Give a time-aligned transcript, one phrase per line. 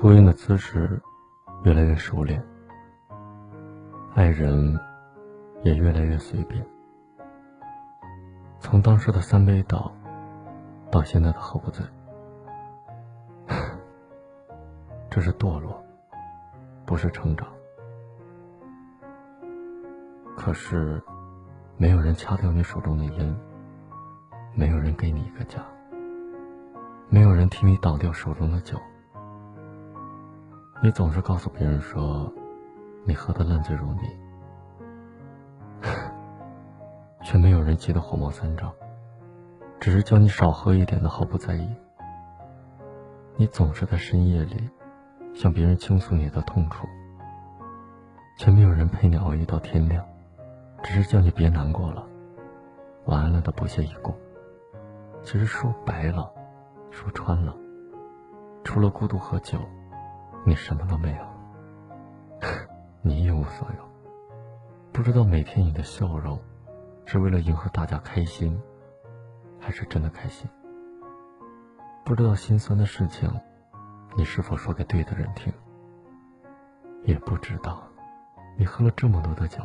[0.00, 1.02] 抽烟的姿势
[1.64, 2.40] 越来越熟练，
[4.14, 4.78] 爱人
[5.64, 6.64] 也越来越随便。
[8.60, 9.92] 从当时的三杯倒，
[10.88, 11.84] 到现在的喝不醉，
[15.10, 15.84] 这是堕落，
[16.86, 17.48] 不是成长。
[20.36, 21.02] 可是，
[21.76, 23.36] 没有人掐掉你手中的烟，
[24.54, 25.58] 没有人给你一个家，
[27.08, 28.78] 没有人替你倒掉手中的酒。
[30.80, 32.32] 你总是告诉别人说，
[33.04, 34.02] 你喝得烂醉如泥，
[37.24, 38.72] 却没有人急得火冒三丈，
[39.80, 41.68] 只是叫你少喝一点的毫不在意。
[43.34, 44.70] 你总是在深夜里
[45.34, 46.86] 向别人倾诉你的痛楚，
[48.36, 50.04] 却没有人陪你熬夜到天亮，
[50.84, 52.06] 只是叫你别难过了，
[53.06, 54.14] 晚安了的不屑一顾。
[55.24, 56.32] 其实说白了，
[56.92, 57.52] 说穿了，
[58.62, 59.58] 除了孤独和酒。
[60.48, 61.26] 你什么都没有，
[63.02, 63.88] 你一无所有。
[64.94, 66.40] 不知道每天你的笑容，
[67.04, 68.58] 是为了迎合大家开心，
[69.60, 70.48] 还是真的开心？
[72.02, 73.30] 不知道心酸的事情，
[74.16, 75.52] 你是否说给对的人听？
[77.04, 77.82] 也不知道，
[78.56, 79.62] 你喝了这么多的酒，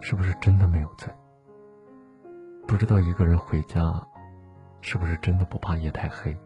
[0.00, 1.08] 是不是真的没有醉？
[2.66, 4.04] 不知道一个人回家，
[4.80, 6.36] 是不是真的不怕夜太黑？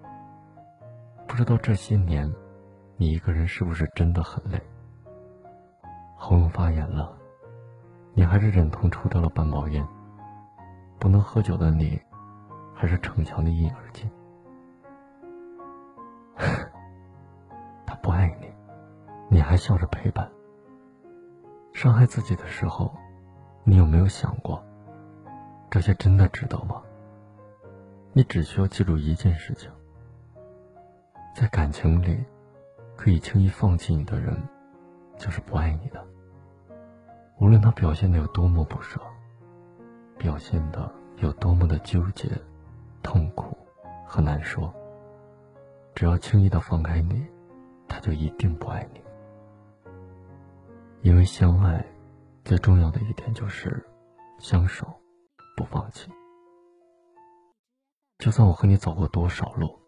[1.26, 2.30] 不知道这些年。
[2.96, 4.60] 你一个人是不是真的很累？
[6.16, 7.12] 喉咙发炎了，
[8.14, 9.86] 你还是忍痛抽掉了半包烟。
[10.98, 12.00] 不能喝酒的你，
[12.74, 14.10] 还是逞强的一饮而尽。
[17.84, 18.46] 他不爱你，
[19.28, 20.30] 你还笑着陪伴。
[21.72, 22.94] 伤害自己的时候，
[23.64, 24.64] 你有没有想过，
[25.68, 26.80] 这些真的值得吗？
[28.12, 29.68] 你只需要记住一件事情，
[31.34, 32.24] 在感情里。
[32.96, 34.36] 可以轻易放弃你的人，
[35.18, 36.04] 就是不爱你的。
[37.40, 39.00] 无论他表现的有多么不舍，
[40.16, 42.30] 表现的有多么的纠结、
[43.02, 43.56] 痛苦
[44.06, 44.72] 和难说，
[45.94, 47.26] 只要轻易的放开你，
[47.88, 49.00] 他就一定不爱你。
[51.02, 51.84] 因为相爱，
[52.44, 53.84] 最重要的一点就是
[54.38, 54.86] 相守，
[55.56, 56.10] 不放弃。
[58.18, 59.78] 就算我和你走过多少路，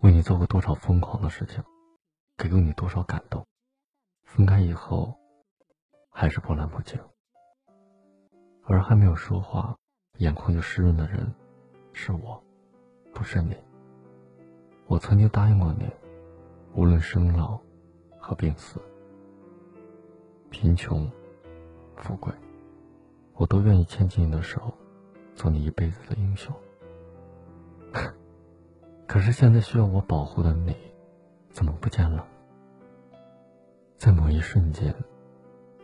[0.00, 1.62] 为你做过多少疯狂的事情。
[2.36, 3.46] 给过你多少感动？
[4.24, 5.14] 分开以后，
[6.10, 6.98] 还是波澜不惊。
[8.64, 9.76] 而还没有说话，
[10.18, 11.32] 眼眶就湿润的人，
[11.92, 12.42] 是我，
[13.12, 13.56] 不是你。
[14.86, 15.88] 我曾经答应过你，
[16.74, 17.60] 无论生老
[18.18, 18.80] 和病死，
[20.50, 21.08] 贫穷、
[21.96, 22.32] 富贵，
[23.34, 24.74] 我都愿意牵起你的手，
[25.36, 26.52] 做你一辈子的英雄。
[29.06, 30.76] 可是现在需要我保护的你。
[31.54, 32.26] 怎么不见了？
[33.96, 34.92] 在某一瞬间，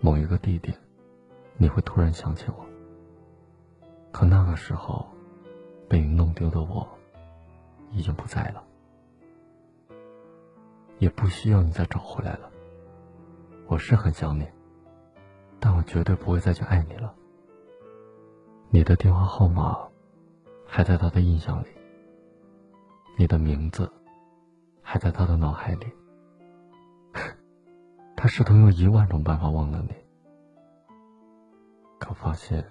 [0.00, 0.76] 某一个地点，
[1.56, 2.66] 你会突然想起我。
[4.10, 5.06] 可那个时候，
[5.88, 6.86] 被你弄丢的我，
[7.92, 8.64] 已经不在了，
[10.98, 12.50] 也不需要你再找回来了。
[13.69, 14.44] 我是很想你，
[15.60, 17.14] 但我绝对不会再去爱你了。
[18.70, 19.78] 你的电话号码，
[20.66, 21.69] 还在他的印象里。
[23.16, 23.88] 你的名字。
[24.93, 25.87] 还在他的脑海里，
[28.17, 29.95] 他试图用一万种办法忘了你，
[31.97, 32.65] 可发现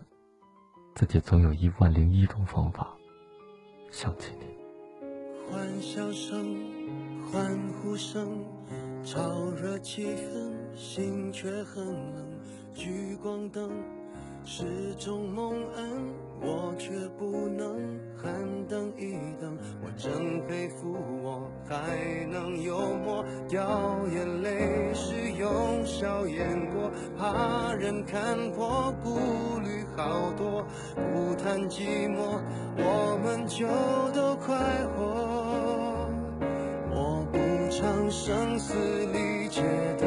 [0.96, 2.94] 自己总有一万零一种方法
[3.90, 4.47] 想起你。
[5.50, 6.57] 欢笑声、
[7.31, 8.44] 欢呼声，
[9.01, 12.28] 炒热气氛，心却很冷。
[12.74, 13.72] 聚光灯。
[14.46, 17.78] 是种蒙恩，我却不能
[23.49, 23.65] 掉
[24.13, 29.17] 眼泪时用笑掩过，怕人看破，顾
[29.61, 30.63] 虑好多。
[31.11, 32.39] 不谈寂寞，
[32.77, 33.65] 我们就
[34.13, 34.56] 都快
[34.95, 36.07] 活。
[36.91, 37.39] 我不
[37.71, 38.75] 唱声嘶
[39.07, 39.63] 力竭
[39.97, 40.06] 的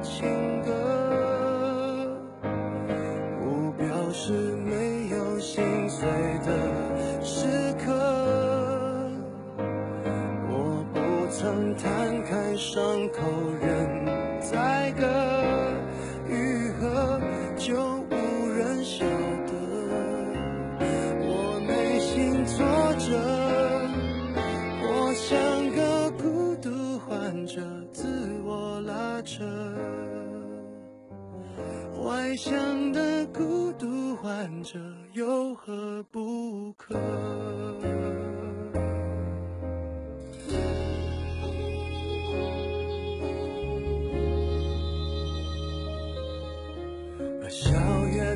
[0.00, 2.16] 情歌，
[3.42, 4.30] 不表示
[4.64, 6.08] 没有心碎
[6.46, 7.92] 的时刻。
[10.48, 11.97] 我不曾谈。
[12.58, 13.22] 伤口
[13.60, 14.04] 任
[14.40, 15.06] 宰割，
[16.28, 17.20] 愈合
[17.56, 17.76] 就
[18.10, 19.06] 无人晓
[19.46, 19.52] 得。
[21.20, 22.66] 我内心挫
[22.98, 23.14] 折，
[24.82, 27.60] 我像个孤独患者，
[27.92, 28.08] 自
[28.44, 29.44] 我拉扯。
[32.02, 34.80] 外向的孤独患者
[35.12, 36.96] 有何不可？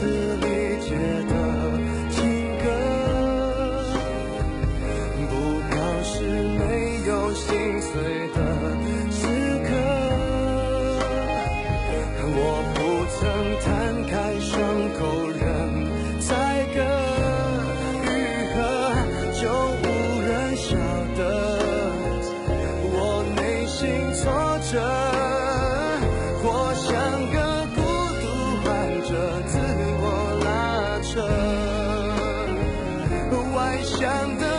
[0.00, 1.29] 声嘶力
[34.00, 34.49] 想的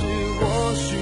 [0.00, 0.06] 是，
[0.40, 0.96] 我需